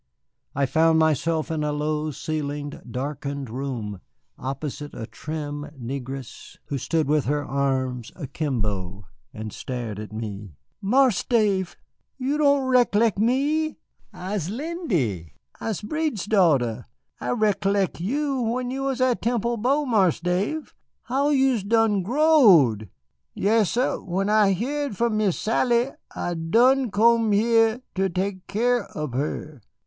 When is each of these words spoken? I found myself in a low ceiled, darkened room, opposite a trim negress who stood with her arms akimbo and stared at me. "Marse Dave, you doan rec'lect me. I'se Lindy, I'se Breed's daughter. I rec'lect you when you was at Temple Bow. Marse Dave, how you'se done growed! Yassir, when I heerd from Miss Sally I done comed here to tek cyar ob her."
I 0.55 0.65
found 0.65 0.97
myself 0.97 1.51
in 1.51 1.63
a 1.63 1.71
low 1.71 2.09
ceiled, 2.09 2.81
darkened 2.91 3.51
room, 3.51 3.99
opposite 4.35 4.95
a 4.95 5.05
trim 5.05 5.69
negress 5.79 6.57
who 6.69 6.79
stood 6.79 7.07
with 7.07 7.25
her 7.25 7.45
arms 7.45 8.11
akimbo 8.15 9.05
and 9.31 9.53
stared 9.53 9.99
at 9.99 10.11
me. 10.11 10.55
"Marse 10.81 11.23
Dave, 11.23 11.77
you 12.17 12.39
doan 12.39 12.63
rec'lect 12.67 13.19
me. 13.19 13.77
I'se 14.11 14.49
Lindy, 14.49 15.33
I'se 15.59 15.83
Breed's 15.83 16.25
daughter. 16.25 16.85
I 17.19 17.29
rec'lect 17.33 17.99
you 17.99 18.41
when 18.41 18.71
you 18.71 18.81
was 18.85 19.01
at 19.01 19.21
Temple 19.21 19.57
Bow. 19.57 19.85
Marse 19.85 20.19
Dave, 20.19 20.73
how 21.03 21.29
you'se 21.29 21.61
done 21.63 22.01
growed! 22.01 22.89
Yassir, 23.35 24.03
when 24.03 24.29
I 24.31 24.53
heerd 24.53 24.97
from 24.97 25.17
Miss 25.17 25.39
Sally 25.39 25.91
I 26.15 26.33
done 26.33 26.89
comed 26.89 27.35
here 27.35 27.81
to 27.93 28.09
tek 28.09 28.37
cyar 28.49 28.87
ob 28.97 29.13
her." 29.13 29.61